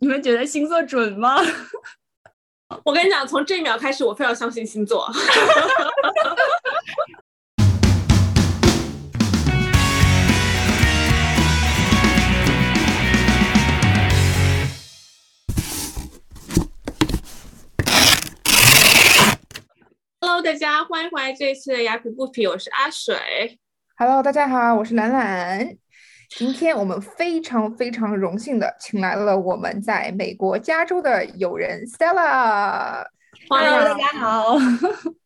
[0.00, 1.36] 你们觉得星座准吗？
[2.84, 5.08] 我跟你讲，从这一秒开始，我非常相信星座。
[20.20, 23.60] Hello，大家欢迎回来这一次的雅痞不痞，我是阿水。
[23.96, 25.78] Hello，大家好，我是兰兰。
[26.38, 33.02] 今天我们非常非常荣幸的请来了我们在美国加州的友人 Stella。
[33.48, 34.58] 欢迎 Hello，大家好。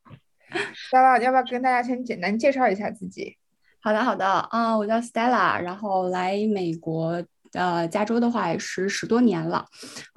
[0.88, 3.36] Stella，要不要跟大家先简单介绍一下自己？
[3.80, 7.20] 好的，好的，啊、我叫 Stella，然后来美国，
[7.52, 9.64] 呃，加州的话也是十多年了，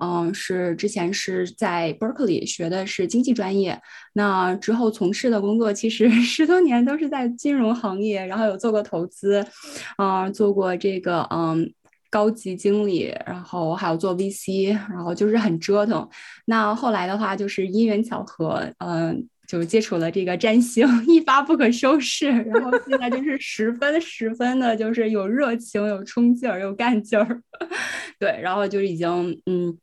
[0.01, 3.81] 嗯、是之前是在 Berkeley 学的是经济专业，
[4.13, 9.45] 那之后从事的工作其实 十多年都是在金融行业，然后有做过投资，
[9.97, 11.73] 啊、做过这个，嗯。
[12.13, 16.07] 高级经理，然后还有做 VC，然后就是很折腾。
[16.45, 22.30] 那后来的话，就是因缘巧合，嗯、就接触了这个占星，一发不可收拾。
[22.30, 27.41] 然后现在就是十分十分的，就是有热情、有冲劲儿、有干劲儿。
[28.20, 29.08] 对，然后就已经
[29.46, 29.77] 嗯，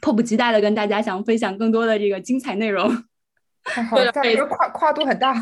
[0.00, 3.04] 迫不及待的跟大家想分享更多的这个精彩内容。
[3.64, 5.34] 太好了，对了每大家跨跨度很大。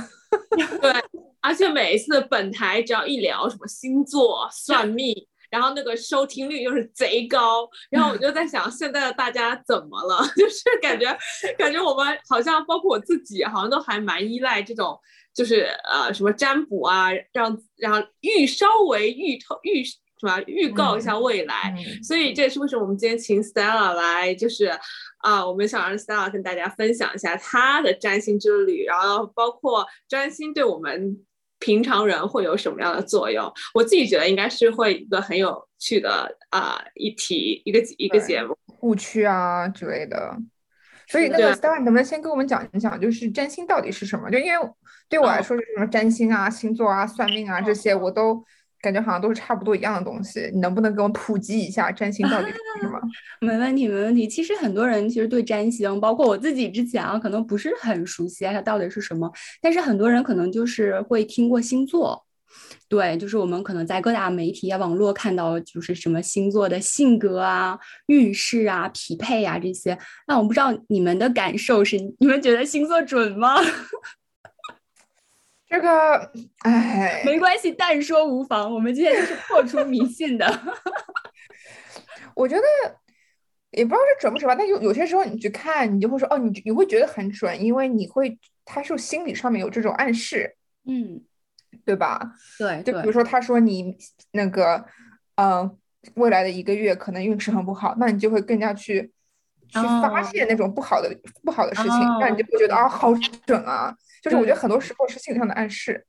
[0.80, 0.92] 对，
[1.40, 10.24] 而且每一次本台只要一聊什么星座、算命，然后那个收听率又是贼高，然后我就在想，现在的大家怎么了？
[10.36, 11.06] 就是感觉
[11.58, 14.98] 感觉我们好像包括我自己，好像都还蛮依赖这种，
[15.34, 21.74] 就是呃什么占卜啊，让然后预稍微预透预什么预告一下未来。
[21.76, 24.70] 嗯，所以这也是为什么我们今天请 Stella 来，就是
[25.22, 31.14] 啊、我们想让 Stella 跟大家分享一下她的占星之旅，然后包括占星对我们
[31.60, 33.48] 平常人会有什么样的作用。
[33.72, 38.58] 我自己觉得应该是会一个很有趣的啊、一题一个一个节目。
[38.80, 40.36] 误区啊之类的。
[41.06, 44.30] 所以那个你能不能先跟我们讲一讲，就是占星到底是什么？
[44.30, 44.70] 就因为
[45.08, 48.44] 对我来哦说，就是什么占星啊、星座啊、算命啊这些，我都
[48.80, 50.50] 感觉好像都是差不多一样的东西。
[50.52, 53.00] 你能不能给我普及一下占星到底是什么？
[53.40, 54.26] 没问题，没问题。
[54.26, 59.30] 其实很多人其实对占星，包括我自己之前啊，可能不是很熟悉啊它到底是什么。
[59.60, 62.24] 但是很多人可能就是会听过星座，
[62.88, 69.96] 对，就是我们可能在各大媒体啊、网络看到，就是什么星座的性格啊、运势啊、匹配啊这些。
[70.26, 73.56] 那我不知道你们的感受是，你们觉得星座准吗？
[75.70, 76.30] 这个，
[76.64, 78.74] 哎，没关系，但说无妨。
[78.74, 80.46] 我们今天就是破除迷信的。
[82.34, 82.62] 我觉得
[83.70, 91.22] 也不知道是准不准吧，但有有些时候你去看，你就会说，哦，你你会觉得很准，因为你会，他是心理上面有这种暗示，嗯，
[91.84, 92.32] 对吧？
[92.58, 93.96] 对就比如说，他说你
[94.32, 94.84] 那个，
[95.36, 95.78] 嗯、
[96.14, 99.12] 未来的一个月可能运势很不好，那你就会更加去
[99.70, 101.14] 去发哦现那种不好的
[101.44, 103.12] 不好的事情，让你哦就会觉得啊，好
[103.46, 103.96] 准啊。
[104.22, 106.04] 就是我觉得很多时候是心理上的暗示。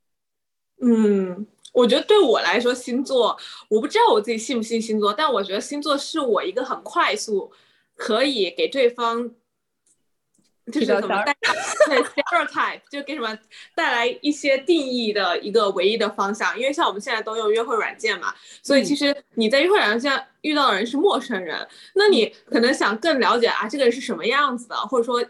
[0.80, 7.50] 嗯，我觉得对我来说，星座我不知道我自己信不信星座，但我觉得星座是我一个很快速
[7.94, 9.30] 可以给对方，
[10.70, 11.34] 就是怎么带
[11.86, 13.36] 对 stereotype，就给什么
[13.74, 16.58] 带来一些定义的一个唯一的方向。
[16.58, 25.24] 因为像我们现在都用约会软件嘛，所以嗯其实你在约会软件上遇到的人是陌生人，那你可能想更了解啊这个人是什么样子的，或者说。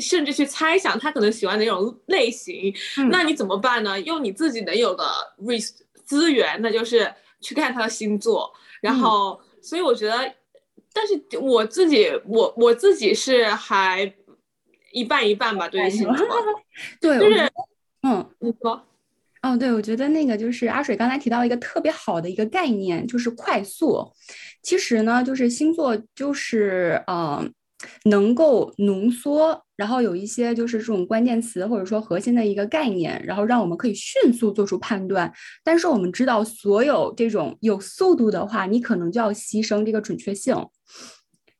[0.00, 4.00] 甚至去猜想他可能喜欢哪种类型，嗯那你怎么办呢？
[4.02, 5.04] 用你自己能有的
[5.40, 5.72] res
[6.04, 8.48] 资源，那就是去看他的星座，
[8.80, 10.32] 然嗯后，所以我觉得，
[10.92, 14.06] 但是我自己，我我自己是还
[14.92, 16.26] 一半一半吧，对于星座，
[17.00, 17.52] 对，就是我觉得
[18.02, 18.30] 嗯。
[18.40, 18.82] 你说，
[19.42, 24.12] 哦，对，我觉得那个就是阿水刚才提到一个特别好的一个概念，就是快速。
[24.62, 27.48] 其实呢，就是星座就是呃，
[28.04, 35.32] 能够浓缩，然后有一些就是这种关键词或者说核心的一个概念，然后让我们可以迅速做出判断。
[35.62, 40.56] 但是我们知道，所有这种有速度的话，你可能就要牺牲这个准确性。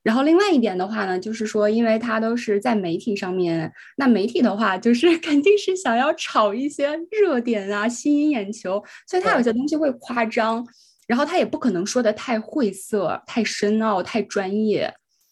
[0.08, 10.66] 然后另外一点的话呢，就是说，因为它都是在媒体上面，那媒体的话，就是 肯定是想要炒一些热点啊，吸引眼球，所以它有些东西会夸张，
[11.06, 14.90] 然后它也不可能说的太晦涩、太深奥、太专业，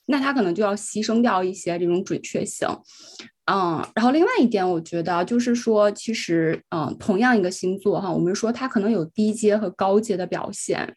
[0.09, 2.69] 那它可能就要牺牲掉一些这种准确性。
[3.51, 10.95] 嗯，然后另外一点，我觉得就是说，其实，嗯，同样一个星座哈，我们说它可能有低阶和高阶的表现，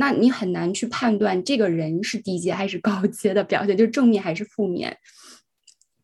[0.00, 4.96] 那你很难去判断这个人是低阶还是高阶的表现，就正面还是负面。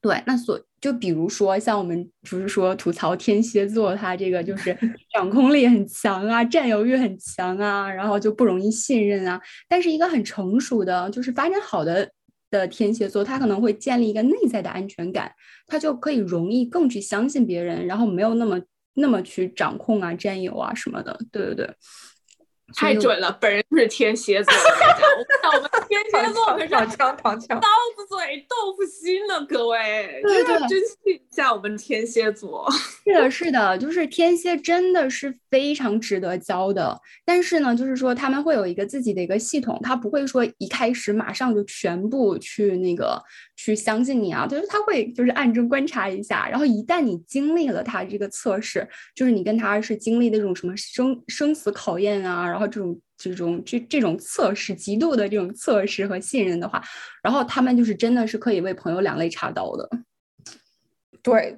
[0.01, 4.77] 对，那所就比如说像我们不是说吐槽天蝎座，他这个就是
[5.15, 9.41] 掌控力很强啊，占有欲很强啊，然后就不容易信任啊。
[9.69, 12.11] 但是一个很成熟的，就是发展好的
[12.51, 15.33] 的天蝎座，他可能会建立一个内在的安全感，
[15.69, 18.61] 他就可以容易更去相信别人，然后没有那么
[18.95, 21.17] 那么去掌控啊、占有啊什么的。
[21.31, 21.75] 对对对。
[22.75, 24.53] 太准了，本人就是天蝎座。
[25.55, 32.67] 我们天蝎座可是躺枪刀子嘴豆腐心呢，各位，对对，珍惜一下我们天蝎座。
[33.05, 36.99] 是的，是的，就是天蝎真的是非常值得交的。
[37.25, 43.23] 但是呢，就是说他们会有一个自己的一个系统，他不会说一开始马上就全部去那个
[43.57, 52.45] 去相信你啊，就是他会就是暗中观察一下，然后一旦你经历了他这个测试，就是你跟他是经历那种什么生生死考验啊。
[52.49, 56.83] 然后这种这种这这种测试，极度的这种测试和信任的话，
[57.23, 59.89] 然后他们就是真的是可以为朋友两肋插刀的。
[61.23, 61.57] 对，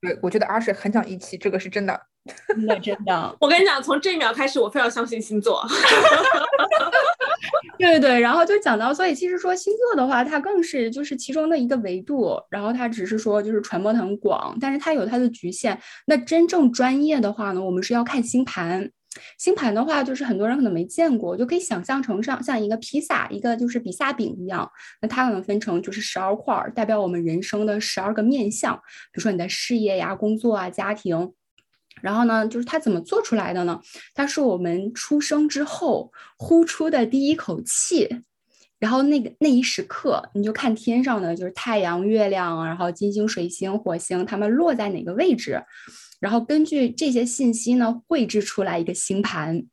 [0.00, 2.00] 对，我觉得阿水很讲义气，这个是真的，
[2.48, 3.36] 真的真的。
[3.38, 5.64] 我跟你讲，从这一秒开始，我非常相信星座。
[7.78, 15.78] 对对对，然后就讲到，所以其实说星座的话，它更是就是其中的一个维度，然后它只是说就是传播的很广，但是它有它的局限。
[16.06, 18.90] 那真正专业的话呢，我们是要看星盘。
[19.36, 24.70] 星盘的话，就是很多人可能没见过，就可以想象成像像一个披萨，一个就是比萨饼一样。
[25.00, 31.32] 那它可能分成就是十二块，代表我们人生的十二个面相，比如说你的事业呀、工作啊、家庭。
[32.02, 33.80] 然后呢，就是它怎么做出来的呢？
[34.14, 38.08] 它是我们出生之后呼出的第一口气，
[38.78, 45.62] 然后那个那一时刻，你就看天上的就是太阳、月亮，然后金星、水星、火星，它们落在哪个位置。
[46.20, 49.64] 然后根据这些信息呢，绘制出来一个星盘，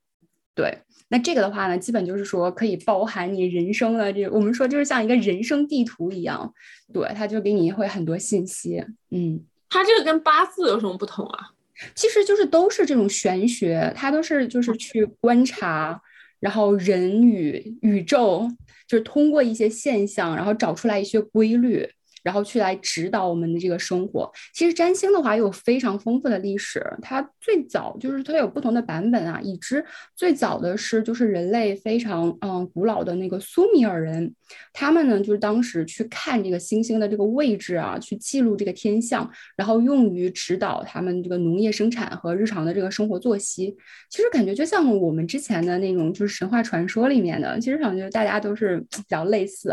[0.53, 6.53] 对，那这个的话呢，基本就是说可以包含你人生的这，我们说就是像一个人生地图一样，
[6.93, 11.49] 对，它就给你会很多信息，嗯，它这个跟八字有什么不同啊？
[11.93, 16.01] 其实就是都是这种玄学，它都是就是去观察，
[16.39, 18.47] 然后人与宇宙，
[18.87, 21.89] 就是通过一些现象，然后找出来一些规律。
[22.25, 24.27] 然后去来指导我们的这个生活。
[24.51, 29.39] 其实占星的话有非常丰富的历史，它最早就是它有不同的版本啊。
[29.43, 29.85] 已知
[30.15, 34.33] 最早的是就是人类非常嗯古老的那个苏米尔人，
[34.73, 43.77] 他们呢就是当时去看这个星星的这个位置啊，去记录这个天象，然后用于指导他们这个农业生产和日常的这个生活作息。
[44.09, 49.69] 其实感觉就像我们之前的那种就是神话传说里面的，其实感觉大家都是 比较类似。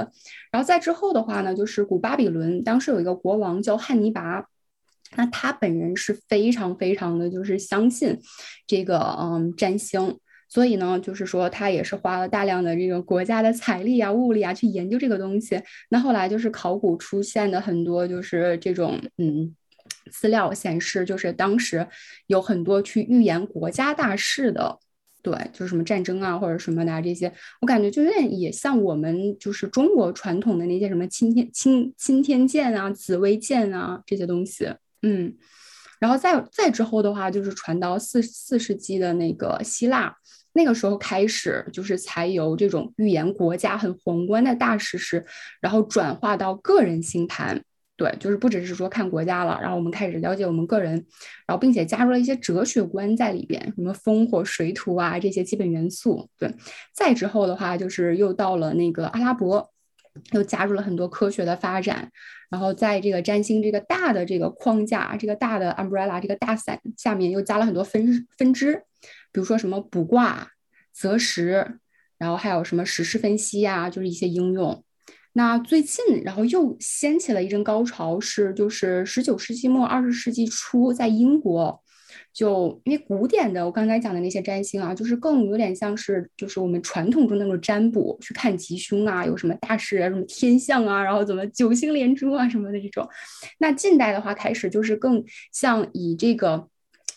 [0.51, 2.42] 然后再之后的话呢，就是古巴比伦。
[2.65, 4.47] 当时有一个国王叫汉尼拔，
[5.17, 8.19] 那他本人是非常非常的就是相信
[8.67, 10.19] 这个嗯占星，
[10.49, 15.61] 所以呢，就是说他也是花了大量的这个国家的财力啊、物力啊去研究这个东西。
[15.91, 19.55] 那后来就是考古出现的很多就是这种嗯
[20.11, 21.87] 资料显示，就是当时
[22.27, 24.79] 有很多去预言国家大事的。
[25.23, 34.69] 对，就是什么战争啊，或者什么的这些，我感觉就有点也像我们就是中国传统的那些什么青天青青天剑啊、紫薇剑啊这些东西，
[35.03, 35.33] 嗯，
[36.01, 40.13] 然后再再之后的话，就是传到四四世纪的那个希腊，
[40.55, 45.25] 那个时候开始就是才由这种预言国家很宏观的大事实，
[45.61, 47.63] 然后转化到个人星盘。
[48.03, 50.93] 对，就是不只是说看国家了，然后我们开始了解我们个人，
[51.47, 56.29] 然后并且加入了一些哲学观在里边，什么风火水土啊这些基本元素。
[56.37, 56.53] 对，
[56.93, 59.71] 再之后的话，就是又到了那个阿拉伯，
[60.33, 62.11] 又加入了很多科学的发展，
[62.51, 68.83] 然后在这个占星这个大的这个框架、这个大的 umbrella 这个大伞下面，又加了很多分分支，
[69.31, 70.49] 比如说什么卜卦、
[70.93, 71.79] 择时，
[72.19, 74.83] 然后还有什么时事分析啊，就是一些应用。
[75.35, 81.83] 那最近，然后又掀起了一阵高潮，是就是十九世纪末二十世纪初，在英国，
[82.35, 93.09] 就因为古典的我刚才讲的那些占星啊，就是更有点像是就是我们传统中那种占卜，去看吉凶啊，有什么大事啊，什么天象啊，然后怎么九星连珠啊什么的这种。
[93.59, 96.69] 那近代的话，开始就是更像以这个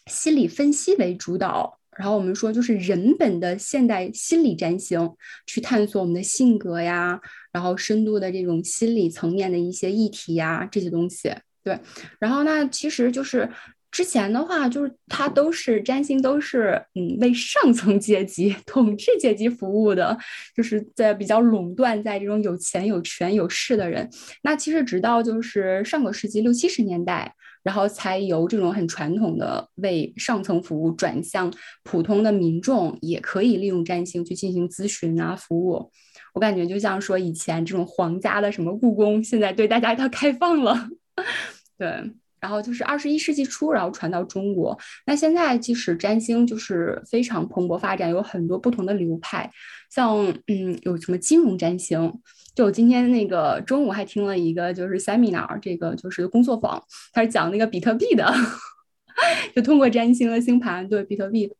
[0.07, 1.79] 心理分析为主导。
[1.97, 5.09] 然后我们说，就是人本的现代心理占星，
[5.47, 7.19] 去探索我们的性格呀，
[7.53, 11.33] 然后深度的这种心理层面的一些议题呀，这些东西。
[11.63, 11.79] 对，
[12.19, 13.49] 然后那其实就是
[13.91, 20.17] 之前的话，就是它都是占星，都是嗯为上层阶级、统治阶级服务的，
[20.55, 24.09] 就是在比较垄断在这种有钱、有权、有势的人。
[24.43, 27.33] 那其实直到就是上个世纪六七十年代。
[27.65, 35.91] 然后才由这种很传统的为上层服务，转向普通的民众，也可以利用占星去进行咨询啊服务。
[36.35, 40.87] 我感觉就像说以前这种皇家的什么故宫，现在对大家都开放了。
[41.75, 42.13] 对。
[42.45, 44.77] 然后就是二十一世纪初，然后传到中国。
[45.07, 49.49] 那现在即使占星就是非常蓬勃发展，有很多不同的流派，
[49.89, 52.13] 像嗯有什么金融占星，
[52.53, 56.79] 就我今天那个中午还听了一个就是 seminar，这个就是工作坊，
[57.13, 58.31] 他是讲那个比特币的，
[59.55, 61.51] 就通过占星和星盘对比特币。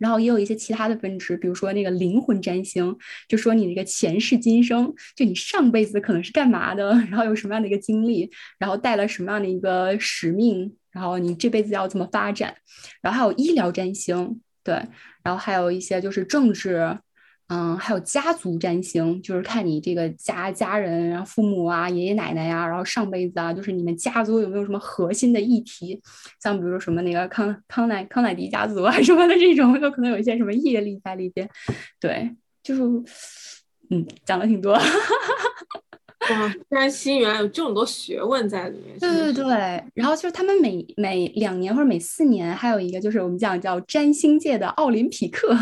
[0.00, 2.96] 然后也有一些其他的分支，比如说那个灵魂占星，
[3.28, 8.28] 就说你那个前世今生，就你上辈子可能是干嘛的，然后有什么样的一个经历，
[8.58, 12.56] 然后带了什么样的一个使命，然后你这辈子要怎么发展。
[13.00, 14.74] 然后还有医疗占星，对，
[15.22, 16.98] 然后还有一些就是政治。
[17.52, 26.00] 嗯，还有家族占星，就是看你这个家家人，然后父母啊、爷爷奶奶呀，然后上辈子啊，就是你们家族有没有什么核心的议题，
[26.40, 31.50] 像比如说什么那个康康乃康乃迪家族啊什么的这种，有可能有一些什么业力在里边。
[31.98, 32.30] 对，
[32.62, 32.82] 就是
[33.90, 34.78] 嗯，讲的挺多。
[36.30, 38.98] 哇，占星原来有这么多学问在里面。
[38.98, 45.56] 对对对，然后就是他们每每两年或者每四年，还有一个就是我们讲叫占星界的奥林匹克，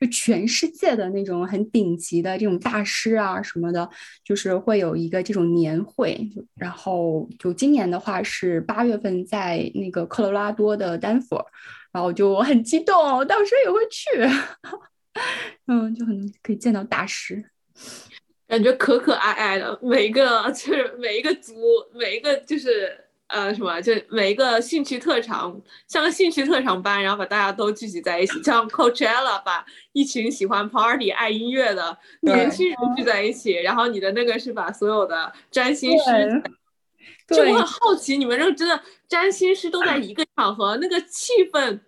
[0.00, 3.88] 就全世界的那种很顶级的这种大师啊什么的，
[4.24, 6.30] 就是会有一个这种年会。
[6.56, 11.44] 然后就今年的话是八月份在那个科罗拉多的丹佛，
[11.90, 14.08] 然后就很激动，到时候也会去。
[15.66, 17.44] 嗯，就很可以见到大师。
[18.52, 21.54] 感觉可可爱爱的，每一个就是每一个族，
[21.94, 22.94] 每一个就是
[23.28, 36.42] 呃什么，就每一个兴趣特长，像个兴趣特长班，然后把大家都聚集在一起，像 Coachella 把一群喜欢 party 爱音乐的年轻人聚在一起，然后你的那个是把所有的占星师，
[37.28, 38.78] 就我很好奇，你们这个真的
[39.08, 41.80] 占星师都在 一个场合，那个气氛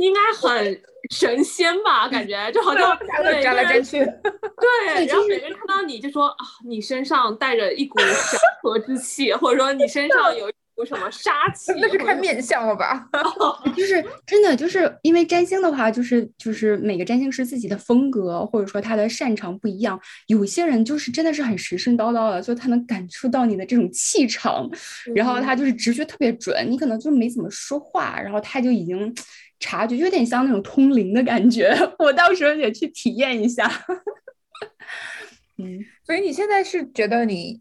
[0.00, 0.82] 应该很。
[1.10, 3.98] 神仙吧，感觉就好像对，粘来粘去。
[3.98, 11.72] 对， 然后每个人看到你就说啊，你身上带着一股祥和之气，或者说你身上有一股什么杀气。
[11.80, 13.08] 那是看面相了吧？
[13.74, 19.98] 就是真的，就是因为占星的话，就是就是每个占星师自己的风格，或者说他的擅长不一样。
[20.26, 24.70] 有些人就是真的是很神神叨叨的，就他能感触到你的这种气场，
[25.14, 26.70] 然后他就是直觉特别准。
[26.70, 29.12] 你可能就没怎么说话，然后他就已经。
[29.60, 33.70] 察觉有点像那种通灵的感觉，我到时候也去体验一下。
[35.58, 37.60] 嗯，所以你现在是觉得你，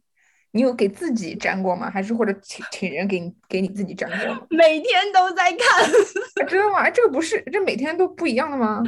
[0.51, 1.91] 你有给自己粘过吗？
[1.91, 4.48] 还是或者请请人给你给你自己粘过？
[4.58, 6.89] 每天都在看，知道吗？
[6.89, 8.82] 这个不是这每天都不一样的吗？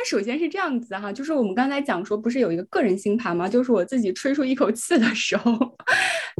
[0.00, 3.46] 它首先是这样子哈，就是我们刚才讲说，不是有一个个人星盘吗？
[3.46, 5.52] 就是我自己吹出一口气的时候，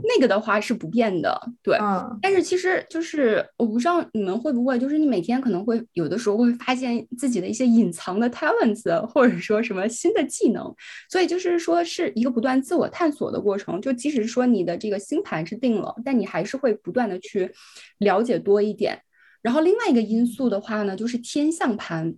[0.03, 1.77] 那个的话是不变的，对。
[2.23, 10.75] 但是其实就是我不知道你们会不会，就是你每天可能会有的时候会发现自己的一些隐藏的 talents，或者说什么新的技能，
[11.11, 13.79] 所以就是说是一个不断自我探索的过程。
[13.83, 17.53] 就即使说你的这个星盘是定了，但你还是会不断的去
[17.99, 19.03] 了解多一点。
[19.43, 22.15] 然后另外一个因素的话呢，就是天象盘。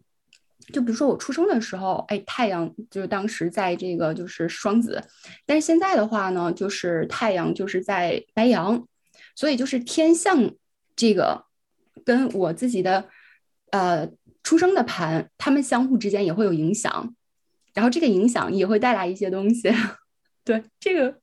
[0.73, 5.03] 就比如说我出生的时候，哎，太阳就是当时在这个就是双子，
[5.47, 8.89] 但是现在的话呢，就是太阳就是在白羊，
[9.37, 10.51] 所以就是天象
[10.97, 11.45] 这个
[12.05, 13.09] 跟我自己的
[13.71, 14.09] 呃
[14.43, 17.15] 出生的盘，他们相互之间也会有影响，
[17.75, 19.71] 然后这个影响也会带来一些东西，
[20.43, 21.21] 对这个。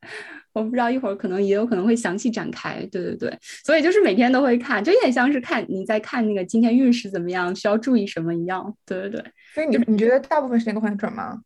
[0.54, 9.24] 我不知道一会儿可能也有可能会详细展开，对对对，所以就是每天都会看，就有点像是看你在看那个今天运势怎么样，需要注意什么一样，对对对。
[9.54, 11.40] 所以你你觉得大部分时间都很准吗？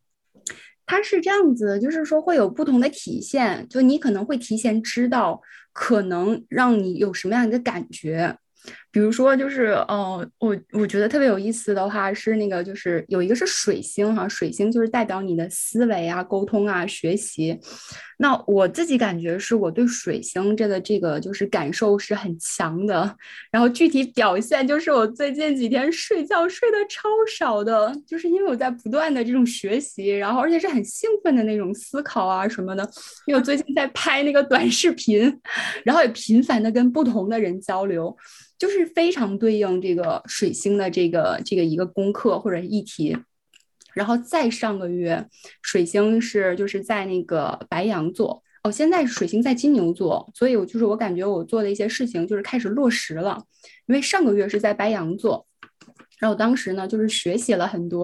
[0.86, 5.40] 它是这样子，就是说会有不同的体现，就你可能会提前知道，
[5.72, 8.36] 可能让你有什么样的感觉。
[8.94, 17.58] 比如说，就是呃，我我觉得特别有意思的话是那个，就是有一个是水星哈，水星就是代表你的思维啊、沟通啊、学习。
[18.18, 23.16] 那我自己感觉是我对水星这个这个就是感受是很强的，
[23.50, 32.88] 然后具体表现就是我最近几天睡觉睡得超少的，就是因为我在不断的这种学习，然后而且是很兴奋的那种思考啊什么的。
[33.26, 35.40] 因为我最近在拍那个短视频，
[35.84, 38.16] 然后也频繁的跟不同的人交流。
[38.56, 43.16] 就是非常对应这个水星的这个这个一个功课或者议题，
[43.94, 45.26] 然后再上个月
[45.62, 53.44] 水星是就是在那个白羊座哦，现在水星在金牛座，所以我就是我感觉我做的一些事情就是开始落实了，
[53.86, 55.46] 因为上个月是在白羊座，
[56.18, 58.03] 然后当时呢就是学习了很多。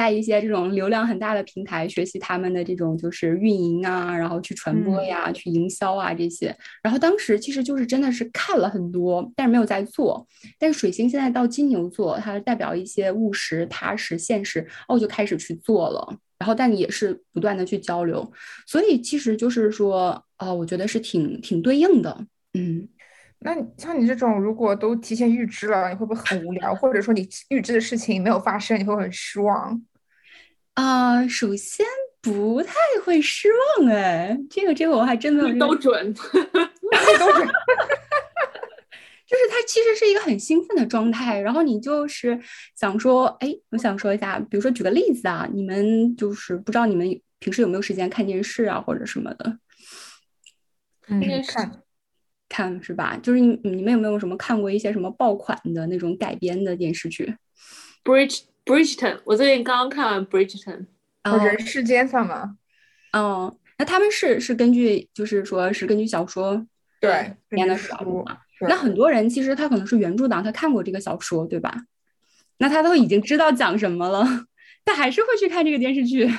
[0.00, 6.56] 在一些这种流量很大的平台学习他们的这种就是运营啊，然后去传播呀、去营销啊这些。
[6.82, 10.26] 然后当时其实就是真的是看了很多，但是没有在做。
[10.58, 16.16] 但是水星现在到金牛座，它代表一些务实、踏实、现实，哦，就开始去做了。
[16.38, 18.32] 然后但也是不断的去交流，
[18.66, 22.26] 所以其实就是说，呃，我觉得是挺挺对应的。
[22.54, 22.88] 嗯，
[23.40, 26.74] 那像你这种，如果都提前预知了，你会不会很无聊？
[26.74, 29.78] 或者说你预知的事情没有发生，你会很失望？
[30.80, 31.84] 啊，首先
[32.22, 32.72] 不太
[33.04, 37.48] 会失望哎，这个这个我还真的都准，都准。
[39.26, 42.40] 就是它其实是一个很兴奋的状态，然后你就是
[42.74, 47.06] 想说，哎，我想说一下，比如说举个例子啊，你们就是不知道你们
[47.38, 49.58] 平时有没有时间看电视啊或者什么的？
[51.08, 51.82] 嗯，看，
[52.48, 53.18] 看是吧？
[53.22, 57.36] 就是你你们有没有什么看过一些什么爆款的那种改编的电视剧
[58.02, 60.86] ？Bridge Bridgeton，我最近刚刚看完 Bridgerton，
[61.24, 62.56] 哦，人世间算吗？
[63.12, 66.64] 哦，那他们是是根据就是说是根据小说
[67.00, 68.38] 对编的书嘛？
[68.68, 71.74] 那很多人其实他可能是原著党，他看过这个小说，对吧？
[72.58, 74.24] 那他都已经知道讲什么了，
[74.84, 76.30] 但还是会去看这个电视剧。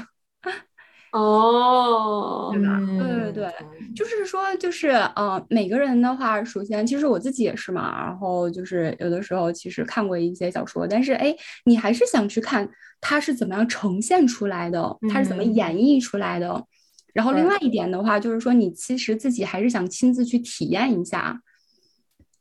[1.12, 2.80] 哦，对吧？
[2.98, 3.53] 对对对，
[3.94, 8.06] 就是说，就是呃，每个人的话，首先，其实我自己也是嘛。
[8.06, 12.70] 然后就是有的时候其实看过一些小说，但是哎，你还是想去看
[13.01, 16.65] 它是怎么样呈现出来的，它是怎么演绎出来的。
[17.13, 21.41] 然后另外一点的话，就是说你其实自己还是想亲自去体验一下。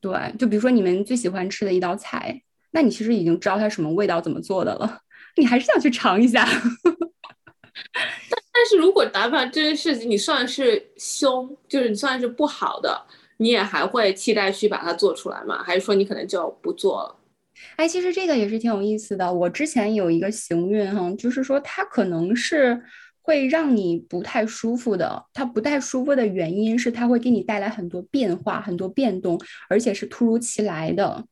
[0.01, 5.01] 对，就比如说你们最喜欢吃的一道菜，那你其实已经知道它什么味道、怎么做的了，
[5.37, 6.49] 你还是想去尝一下。
[7.93, 8.05] 但
[8.53, 13.07] 但是如果打扮这件事情你算是凶，就是你算是不好的，
[13.39, 15.63] 你也还会期待去把它做出来吗？
[15.63, 17.17] 还是说你可能就不做了？
[17.77, 19.33] 哎，其实这个也是挺有意思的。
[19.33, 22.83] 我之前有一个行运哈，就是说它可能是。
[23.23, 31.27] 会让你不太舒服的，它不太舒服的原因是它会给你带来很多变化、很多变动，而且是突如其来的。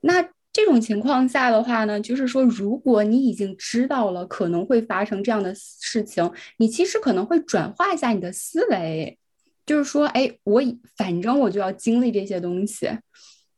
[0.00, 9.18] 那这种情况下的话呢，就是说，如果你已经知道了可能会发生这样的事情，你其实可能会转化一下你的思维，
[9.66, 10.62] 就是说，哎，我
[10.96, 12.88] 反正我就要经历这些东西，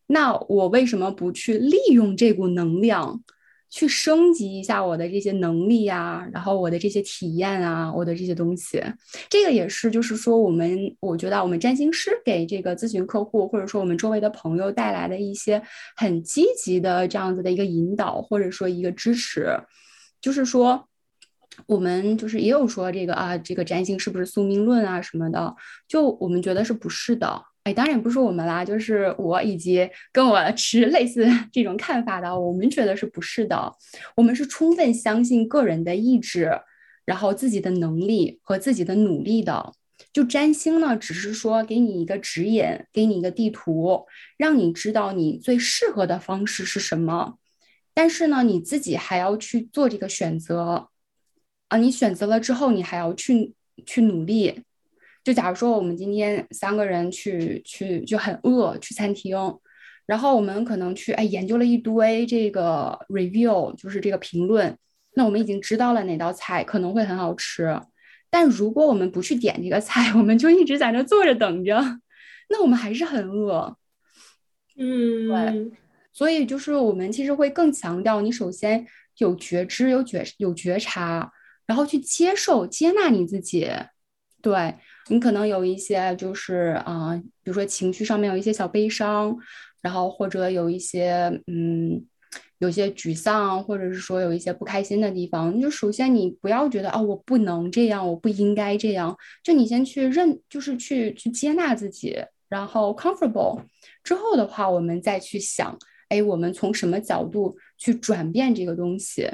[0.06, 3.22] 那我为什么不去利用这股能量？
[3.68, 8.82] 去升级一下我的这些能力啊，然后我的这些体验啊，我的这些东西，
[9.28, 15.62] 这个也是，就是说我们，我觉得我们占星师给这个咨询客户，或者说我们周围的朋友带来的一些
[15.96, 19.58] 很积极的这样子的一个引导，或者说一个支持，
[20.20, 20.88] 就是说，
[21.66, 25.54] 我们就是也有说这个啊，这个占星是不是宿命论啊什么的，
[25.88, 27.42] 就我们觉得是不是的。
[27.66, 33.72] 哎，当然不是我们啦，就是我以及跟我持类似 这种看法的，我们觉得是不是的？
[34.14, 36.48] 我们是充分相信个人的意志，
[37.04, 39.72] 然后自己的能力和自己的努力的。
[40.12, 47.34] 就占星呢，只是说给你一个指引，给你一个地图，让你知道你最适合的方式是什么。
[47.92, 50.88] 但是呢，你自己还要去做这个选择
[51.66, 51.78] 啊！
[51.78, 54.62] 你选择了之后，你还要去去努力。
[55.26, 59.36] 就假如说我们今天三个人去去就很饿去餐厅，
[60.06, 64.78] 然后我们可能去哎研究了一堆这个 review，就是这个评论，
[65.14, 67.76] 那我们已经知道了哪道菜可能会很好吃，
[68.30, 71.74] 但如果我们不去点这个菜， 我们就一直在那坐着等着，
[72.48, 73.76] 那我们还是很饿。
[74.78, 75.72] 嗯，对，
[76.12, 78.86] 所以就是我们其实会更强调你首先
[79.18, 81.32] 有觉知、有觉有觉察，
[81.66, 83.68] 然后去接受、接纳你自己，
[84.40, 84.76] 对。
[85.08, 89.36] 你可能有一些就是啊，比如说情绪上面有一些小悲伤，
[89.80, 92.04] 然后或者有一些嗯，
[92.58, 95.56] 有些沮丧，或者是说有一些不开心的地方。
[95.56, 99.16] 你就首先你不要觉得啊，我不能这样，我不应该这样。
[99.44, 102.16] 就你先去认，就是去去接纳自己，
[102.48, 103.60] 然后 comfortable
[104.02, 109.30] 之后的话，我们再去想，哎，我们从什么角度去转变这个东西？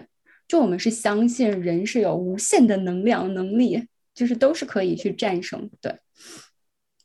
[0.47, 3.89] 就我们是相信人是有无限的能量能力。
[4.15, 5.95] 就是都是可以去战胜，对，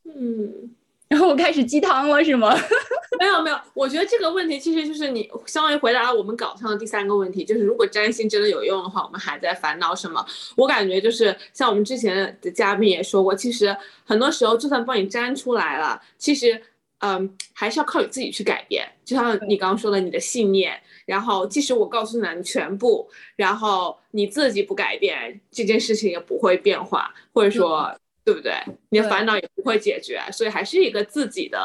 [0.03, 0.75] 嗯，
[1.07, 2.53] 然后我开始鸡汤了，是吗？
[3.19, 10.23] 没有没有，我觉得这个问题其实就是你相当于回答了我们稿上的第三个问题，就是如果占星真的有用的话，我们还在烦恼什么？
[10.55, 16.61] 我感觉就是像我们之前的嘉宾也说过，其实很多时候就算帮你占出来了，其实
[16.99, 18.87] 嗯，还是要靠你自己去改变。
[19.05, 20.79] 就像你刚刚说的，你的信念。
[21.05, 27.89] 然后，即使我告诉你全部，然后你自己不改变，这件事情也不会变化，或者说，
[28.25, 28.53] 对不对？
[28.89, 31.59] 你的烦恼也不会解决，所以还是一个自己的，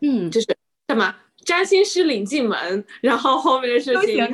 [0.00, 0.46] 嗯，就是
[0.86, 1.16] 干嘛？
[1.44, 4.24] 占星师领进门，然后后面的事情。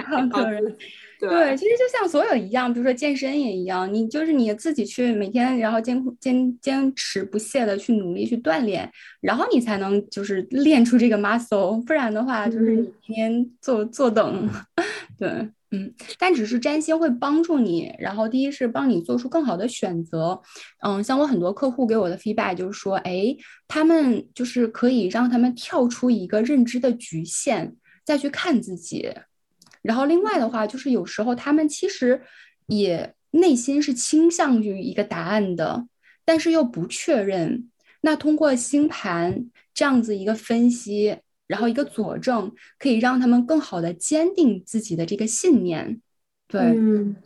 [1.21, 14.49] 对，其实就像所有一样，比如说健身也一样，你就是你自己去每天，然后坚坚坚持不懈的去努力去锻炼，然后你才能就是练出这个 muscle，不然的话就是你天天坐坐等。
[15.19, 15.29] 对，
[15.73, 20.41] 嗯，但只是占星会帮助你，然后第一是帮你做出更好的选择，
[20.83, 23.37] 嗯，像我很多客户给我的 feedback 就是说，哎，
[23.69, 27.75] 他们就是可以让他们跳出一个认知的局限，
[28.07, 29.11] 再去看自己，
[29.83, 32.23] 然后另外的话就是有时候他们其实
[32.67, 35.87] 也内心是倾向于一个答案的，
[36.25, 41.19] 但是又不确认，那通过星盘这样子一个分析。
[41.51, 46.01] 然后一个佐证可以让他们更好的坚定自己的这个信念，
[46.47, 47.17] 对，嗯，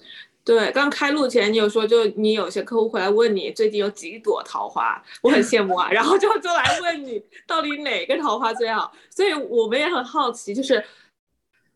[0.43, 0.73] 对。
[0.73, 5.90] 刚开录前你有说，就你有些客户会来问你最近有几朵桃花，我很羡慕啊。
[5.93, 10.83] 然后就就来问你到底哪个桃花最好，所以我们也很好奇，就是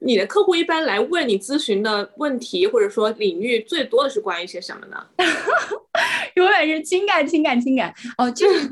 [0.00, 5.06] 你的客户一般来问你咨询的问题或者说领域最多的是关于些什么呢？
[6.34, 7.92] 永远是情感，情感，情感。
[8.16, 8.68] 哦，就 是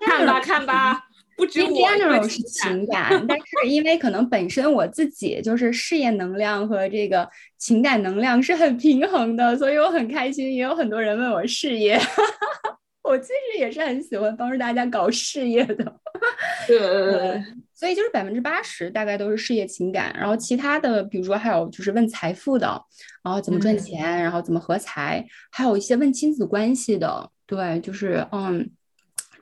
[0.00, 1.02] 看吧，看吧。
[1.36, 10.54] 不止我是情感，但是因为可能本身我自己就是事业能量和这个情感能量是很平衡的，所以我很开心。
[10.54, 11.98] 也有很多人问我事业，
[13.04, 16.00] 我其实也是很喜欢帮助大家搞事业的。
[16.66, 22.66] 对， 所以就是百分之八十大概都是事业情感，然后其他的，比如说还有就是问财富的，
[23.22, 27.30] 然后怎么赚钱，然后怎么合财，还有一些问亲子关系的。
[27.46, 28.68] 对，就是嗯。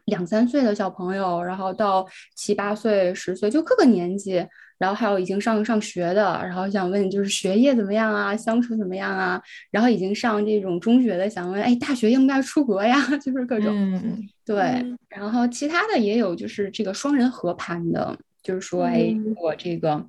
[0.07, 4.45] 两三岁的小朋友，然后到七八岁、十岁，就各个年纪，
[4.83, 9.41] 然后还有已经上上学的，然后想问就是学业怎么样啊，相处怎么样啊？
[9.71, 12.99] 然后已经上这种中学的，想问哎，大学应该出国呀？
[13.23, 13.73] 就是各种，
[14.45, 14.85] 对。
[15.09, 20.05] 然后其他的也有，就是这个双人合盘的，就是说哎，我这个。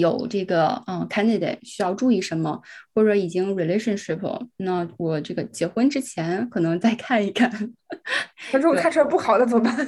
[0.00, 2.58] 有这个嗯，candidate 需要注意什么，
[2.94, 7.50] 或者已经 relationship，那我这个结婚之前可能再看一看。
[8.52, 9.76] 那如果看出来不好的怎么办？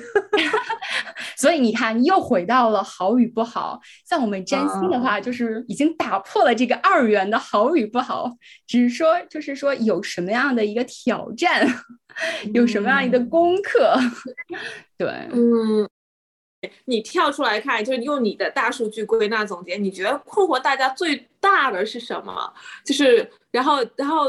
[1.36, 3.80] 所以你看，你又回到了好与不好。
[4.08, 8.30] 像我们占星的话，就是已经打破了这个二元的好与不好，
[8.66, 11.66] 只是说就是说有什么样的一个挑战，
[12.54, 13.94] 有什么样一个功课。
[14.98, 15.88] 对，嗯。
[16.86, 22.52] 你跳出来看，就是用你的大数据归纳总结，你觉得困惑大家最大的是什么？
[22.84, 24.24] 就是然后然后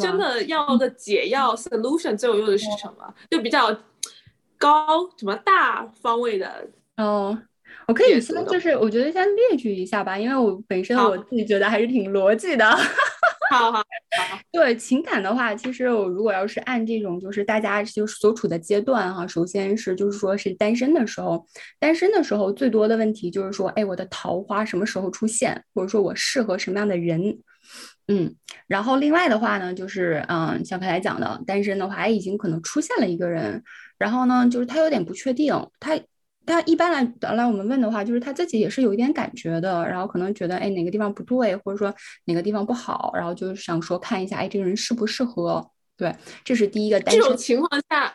[0.00, 3.12] 真的要的解药 solution 最有用的是什么？
[3.30, 3.76] 就比较
[4.58, 7.38] 高什么大方位的哦。
[7.86, 12.64] 我可以先就是我觉得先列举一下吧，因为我本身我自己觉得还是挺逻辑的。
[13.50, 13.84] 好好好，
[14.50, 21.46] 对情感的话，其实我如果要是按这种就是大家就是所处的阶段哈，首先是就是说是单身的时候，
[21.78, 27.38] 单身的时候最多的问题就是说，哎，我的桃花什么时候出现，或者说我适合什么样的人，
[28.08, 28.34] 嗯，
[28.66, 33.62] 然后另外的话呢，就是嗯，像刚才讲的，单身的话已经可能出现了一个人，
[33.98, 35.98] 然后呢，就是他有点不确定，他。
[36.46, 41.90] 他一般来来我们问的话，就是他自己也是有一点感觉的，然后可能觉得哎哪个地方不对，或者说
[42.26, 45.66] 哪个地方不好，然后就是想说看一下哎这个人适不适合。
[45.96, 47.00] 对，这是第一个。
[47.00, 48.14] 这种情况下，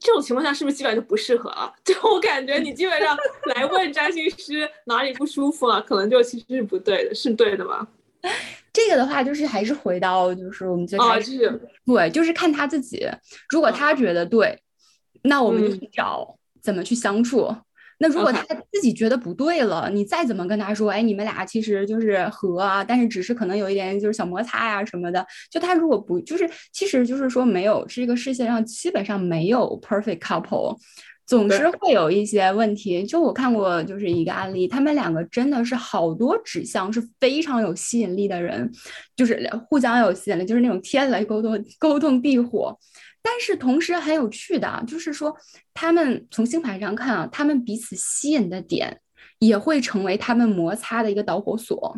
[0.00, 1.72] 这种情况下是不是基本上就不适合了？
[1.84, 3.16] 就我感觉你基本上
[3.54, 7.86] 来问占星师哪里不舒服了，可能就其实是不对的，是对的吗？
[8.72, 13.08] 这个的话就是还是回到就是我们最开始，对，就是看他自己，
[13.48, 14.60] 如果他觉得对，
[15.22, 16.36] 那我们就去找。
[16.62, 17.48] 怎么去相处？
[18.00, 25.26] 那如果他自己觉得不对了，你再怎么跟他说，哎，你们俩其实就是和啊，但是只是可能有一点就是小摩擦呀什么的。
[25.50, 30.76] 就他如果不就是，其实就是说没有这个世界上基本上没有 perfect couple，
[31.26, 33.02] 总是会有一些问题。
[33.06, 38.70] 就我看过就是一个案例，他们两个真的是好多指向是非常有吸引力的人，
[39.16, 42.78] 就是互相有吸引力，就是那种天雷沟通沟通地火。
[43.22, 45.36] 但是同时很有趣的啊，就是说，
[45.74, 49.00] 他们从星盘上看啊，他们彼此吸引的点
[49.38, 51.96] 也会成为他们摩擦的一个导火索。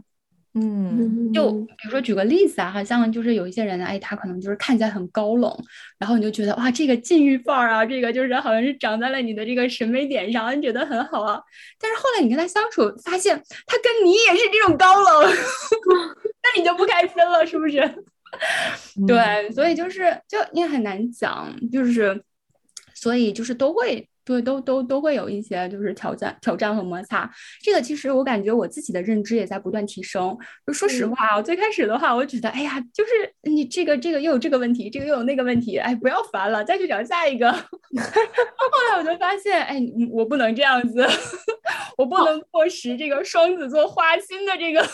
[0.54, 5.50] 嗯，就比如说举个例子啊，好像就是有一些人，哎，他可能就是看起来很高冷，
[5.98, 11.40] 然后你就觉得哇，这个禁欲范儿啊，这个就是好像是长在了你的这个审美点上，你觉得很好啊。
[11.80, 13.34] 但是后来你跟他相处，发现
[13.66, 15.32] 他跟你也是这种高冷，
[16.44, 17.80] 那你就不开心了，是不是？
[19.06, 22.22] 对，所以就是就也很难讲，就是
[22.94, 27.28] 所以就是都会对都都都会有一些就是挑战挑战和摩擦。
[27.62, 30.36] 这个其实我感觉我自己的认知也在不断提升。
[30.66, 33.10] 就说实话，我最开始的话，我觉得哎呀，就是
[33.42, 37.50] 你这个这个又有这个问题，这个又有那个问题，哎，不要烦了，再去找下一个。
[37.52, 37.58] 后
[38.90, 41.04] 来我就发现，哎，我不能这样子，
[41.98, 44.88] 我不能过时这个双子座花心的这个。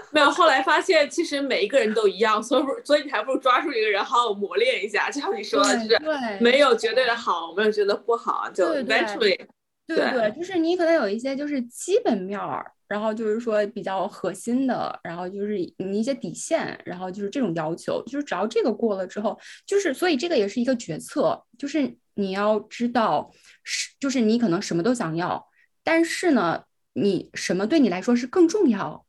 [0.12, 5.10] 没有，后来发现其实每一个人都一样，所以不，所以你还不如抓住一个人好好磨练一下。
[5.10, 6.00] 就像你说的，就是
[6.40, 9.38] 没有绝对的好，没有觉得不好，就 eventually，
[9.86, 23.30] 对对，就是你可能有一些就是基本面儿然后就是说比较核心的，然后就是你一些底线，然后就是这种要求，就是只要这个过了之后，就是所以这个也是一个决策，就是你要知道
[23.62, 25.46] 是就是你可能什么都想要，
[25.84, 29.04] 但是呢，你什么对你来说是更重要，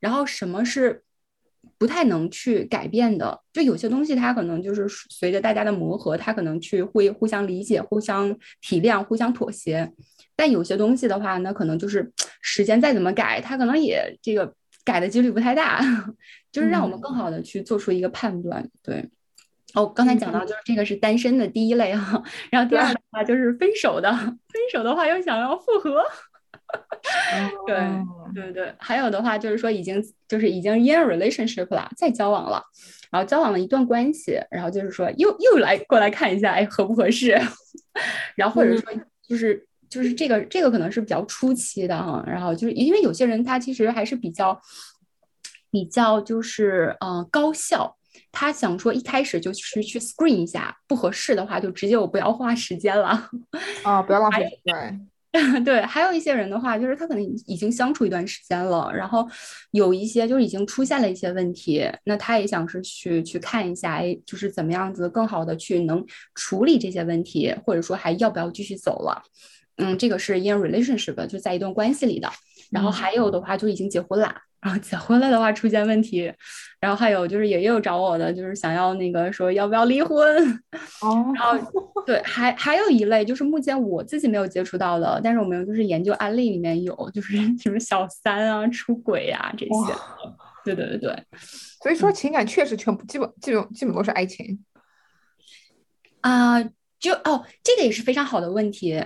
[0.00, 1.02] 然后什么是。
[1.78, 9.90] 不太能去改变的，就有些东西它可能就是随着大家的磨合，它可能去会互相理解、互相体谅、互相妥协。
[10.36, 14.54] 但有些东西的话，那可能就是时间再怎么改，它可能也这个
[14.84, 15.80] 改的几率不太大。
[16.52, 18.66] 就是让我们更好的去做出一个判断。
[18.82, 19.08] 对，
[19.72, 24.36] 哦，刚才讲到就是这个是单身的第一类哈， 然后第二的话就是分手的，分
[24.70, 26.04] 手的话又想要复合。
[27.66, 27.76] 对
[28.34, 32.62] 对对，还有的话就是说已经就是已经 in relationship 了，在交往了，
[33.10, 37.38] 然后交往了一段关系，然后就是说又又来过来看一下，哎，合不合适？
[38.36, 38.92] 然后或者说
[39.28, 44.60] 就是就是这个这个可能是比较初期的哈，然后就是因为有些人他其实还是比较
[45.70, 47.96] 比较就是呃高效，
[48.32, 53.28] 他想说一开始就是去 screen 一下，不合适的话就直接我不要花时间了
[53.84, 55.08] 啊，不要浪费时间。
[55.64, 59.28] 对，还有一些人的话，就是他可能已经相处一段时间了，然后
[59.72, 69.20] 有一些就是已经出现了一些问题，那他也想是去去看一下，哎，就是怎么样子更好的去能处理这些问题，或者说还要不要继续走了？
[69.78, 72.30] 嗯，这个是 in relationship，就在一段关系里的。
[72.70, 74.32] 然后还有的话，就已经结婚了。
[74.64, 76.32] 然后结婚了的话出现问题，
[76.80, 80.16] 然后还有就是也有找我的，就是想要那个说要不要离婚。
[81.02, 89.94] 哦，然后对，还还有一类就是目前我自己没有接触到的，但是我们就是研究案例里面有，就是 什么小三啊、出轨啊这些。
[90.64, 91.24] 对对对对，
[91.82, 94.64] 所以说情感确实全部基本基本基本都是爱情。
[96.22, 96.62] 啊，
[96.98, 99.04] 就哦，这个也是非常好的问题。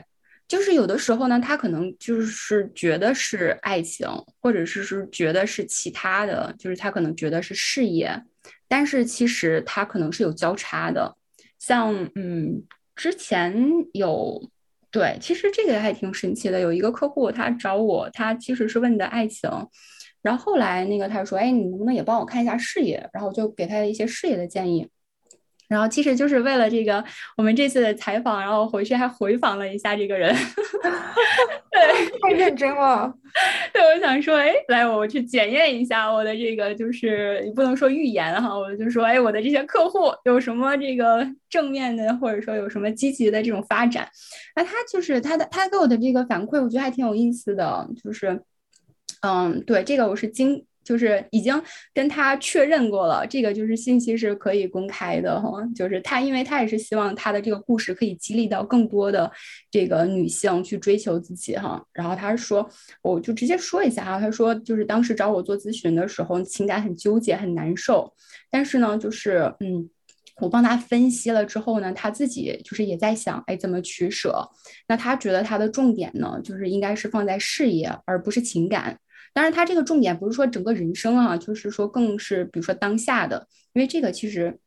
[0.49, 4.09] 就是有的时候呢，他可能就是觉得是爱情，
[4.41, 8.11] 或者是是觉得是其他的，就是他可能觉得是事业，
[8.67, 11.15] 但是其实他可能是有交叉的。
[11.59, 12.63] 像嗯，
[12.97, 13.55] 之前
[13.93, 14.51] 有
[14.91, 16.59] 对，其实这个还挺神奇的。
[16.59, 19.51] 有一个客户他找我，他其实是问的爱情，
[20.23, 23.07] 然后后来那个他说，哎，你能不能也帮我看一下事业？
[23.13, 24.89] 然后就给他一些事业的建议。
[25.69, 27.05] 然后其实就是为了这个，
[27.37, 30.35] 我们这次的采访，然后回去还回访了一下这个人，
[31.71, 33.13] 对，太认真了。
[33.73, 44.09] 对，我想说，哎，来，我去检验一下我的这个，就是你不能说预言哈，我就说，哎，我的这些客户有什么这个正面的，或者说有什么积极的这种发展。
[44.57, 48.41] 那他就是他的，他给我的这个反馈，我觉得还挺有意思的，就是，
[49.21, 50.65] 嗯，对，这个我是经。
[50.89, 55.51] 就是已经跟他确认过了，这个就是信息是可以公开的哈。
[55.77, 59.31] 就是他，因为他也是希望他的这个故事可以激励到更多的
[59.71, 61.85] 这个女性去追求自己哈。
[61.93, 62.67] 然后他说，
[63.03, 68.11] 我就直接说一下哈，他说就是当时找我做咨询的时候，情感很纠结，很难受。
[68.51, 69.91] 但是呢，就是嗯，
[70.41, 74.49] 我帮他分析了之后呢，他自己就是也在想，哎，怎么取舍？
[74.87, 78.99] 那他觉得他的重点呢，就是应该是放在事业，而不是情感。
[79.33, 84.59] 当然，他这个重点不是说整个人生啊，就是说更是比如说当下的，因为这个其实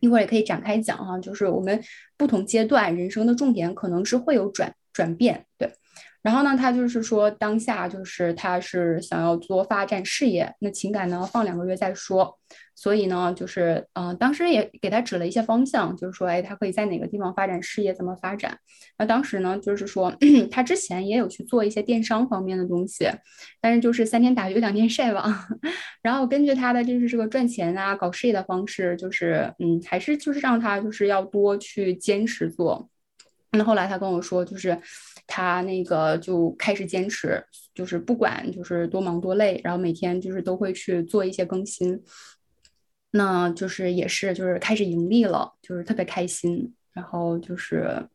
[0.00, 1.82] 一会儿也可以展开讲哈，就是我们
[2.16, 5.72] 不同阶段人生的重点可能是会有转转变，对。
[6.22, 12.38] 然后呢，他就是说当下就是他是想要做发展事业，那情感呢放两个月再说。
[12.74, 18.58] 所以呢，就是嗯，当时也给他指了一些方向，就是说，哎，他可以在哪个地方发展事业，怎么发展？
[18.98, 20.14] 那当时呢，就是说
[20.50, 23.08] 他之前也有去做一些电商方面的东西，
[23.60, 25.34] 但是就是三天打鱼两天晒网。
[26.02, 32.88] 然后根据他的就是这个赚钱啊、搞事业的方式，就是嗯，还是就是让他就是要多去坚持做。
[33.52, 34.78] 那后来他跟我说，就是。
[35.34, 37.42] 他那个就开始坚持，
[37.74, 41.98] 就是不管就是多忙多累，然后每天就是都会去做一些更新，
[43.12, 48.06] 那就是也是就是开始盈利了，就是特别开心，然后就是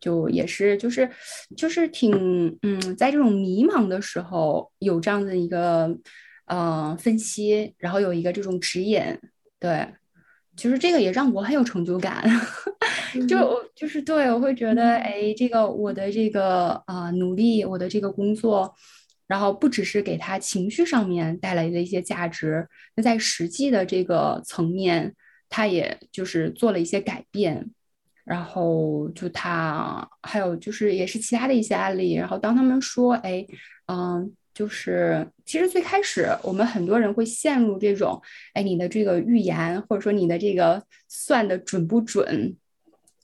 [0.00, 1.08] 就也是就是
[1.56, 5.96] 就是挺嗯，在这种迷茫的时候有这样的一个
[6.46, 9.00] 呃分析，然后有一个这种指引，
[9.60, 9.86] 对。
[10.56, 12.24] 其实这个也让我很有成就感，
[13.26, 18.74] 就就是对我会觉得，哎，这个我的这个啊努力，我的这个工作，
[19.26, 25.14] 然后不只是给他情绪上面带来的一些价值，那在实际的这个层面，
[25.48, 27.70] 他也就是做了一些改变，
[28.24, 33.46] 然后就他还有就是也是其他的一些案例，然后当他们说，哎，
[33.86, 34.32] 嗯。
[34.56, 38.18] 就是，其实最开始我们很多人会陷入这种，
[38.54, 42.56] 哎，你的这个预言或者说你的这个算的准不准？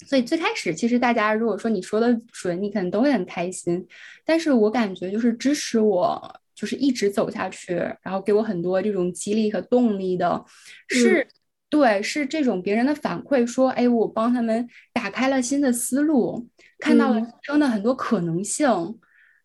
[0.07, 3.87] 所以最开始其实大家如果说你说的准，你可能都会很开心。
[4.25, 6.41] 但是我感觉就是支持我。
[6.55, 10.45] 就是一直走下去，然后给我很多这种激励和动力的，
[10.87, 11.27] 是，
[11.69, 16.47] 对，是这种别人的反馈说，哎，我帮他们打开了新的思路，
[16.79, 18.69] 看到了人生的很多可能性，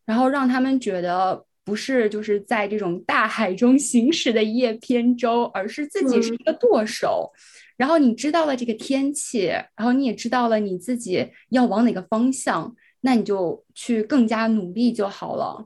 [0.05, 7.29] 然后让他们觉得不是就是在这种大海中行驶的一叶扁舟，而是自己是一个舵手。
[7.75, 15.65] 然后你知道了这个天气，然后你也知道了你自己要往哪个方向，那你就去更加努力就好了。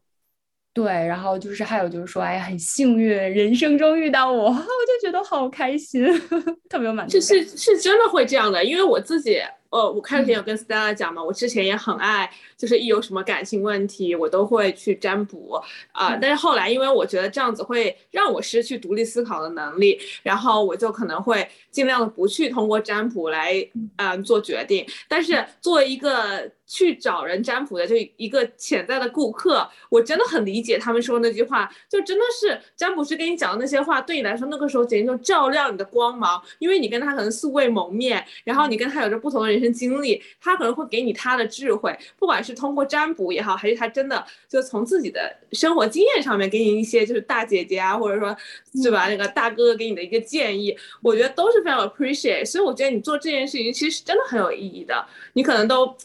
[0.74, 6.04] 对，然后就是还有就是说，哎，很幸运，人生中遇到我， 我就觉得好开心，
[6.68, 7.22] 特别满足。
[7.22, 9.40] 是是是真的会这样的，因为我自己。
[9.72, 15.60] 呃，我开始有跟 Stella 讲嘛，我之前也很爱，就是一有什么感情问题，我都会去占卜
[15.94, 16.16] 啊。
[16.22, 24.86] 但是后来，因为我觉得这样子会让我失去独立思考的能力，然后我就可能会尽量的不去通过占卜来嗯做决定。
[25.08, 39.61] 但是作为一个去找人占卜的，就一个潜在的顾客，我真的很理解他们说那句话，就真的是占卜师跟你讲的那些话，对你来说那个时候简直就照亮你的光芒，因为你跟他可能素未谋面，然后你跟他有着不同的人。
[39.62, 48.36] 生经历，他可能会给你他的智慧，不管是通过占卜也好，还是他真的就从自己的生活经验上面给你一些就是大姐姐啊，或者说
[48.82, 52.46] 对吧那个大哥哥给你的一个建议，我觉得都是非常 appreciate。
[52.46, 55.96] 所以我觉得你做这件事情其实是真的很有意义的，你可能都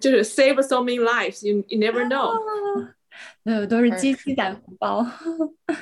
[0.00, 2.32] 就是 save so many lives，you you never know。
[3.44, 5.06] 有都是积积攒红包，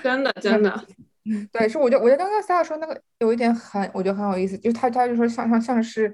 [0.03, 0.85] 真 的真的。
[1.53, 6.13] 对，是我觉得我觉得刚刚 Sarah 说那个有一点很，我觉得很有意思，就是他他就说像像像是。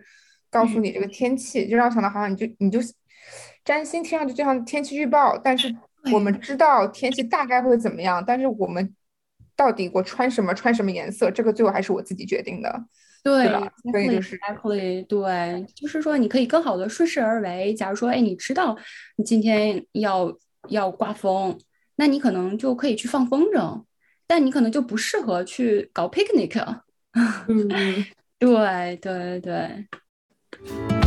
[0.50, 2.78] 告诉你这个天气，就让我想到好像你就你就
[3.64, 5.74] 占星听上去就像天气预报，但是
[6.12, 8.94] 我们知道天气大概会怎么样，但是我们
[9.54, 12.84] 到底我穿什么穿什么颜色，这个最后还是我自己决定的，
[13.22, 13.70] 对吧？
[13.90, 17.74] 所以就是 exactly 对，就是说你可以更好的顺势而为。
[17.74, 18.76] 假如说，哎，你知道
[19.16, 20.32] 你今天要
[20.68, 21.58] 要刮风，
[21.96, 23.84] 那你可能就可以去放风筝，
[24.26, 26.80] 但你可能就不适合去搞 picnic。
[27.48, 27.68] 嗯，
[28.38, 29.86] 对 对对。
[30.60, 30.97] Network.